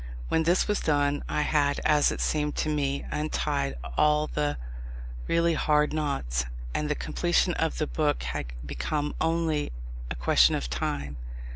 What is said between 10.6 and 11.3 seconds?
time.